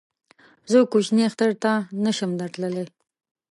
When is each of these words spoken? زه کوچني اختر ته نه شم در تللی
زه 0.71 0.77
کوچني 0.91 1.21
اختر 1.29 1.51
ته 1.63 1.71
نه 2.03 2.11
شم 2.17 2.31
در 2.39 2.49
تللی 2.53 2.83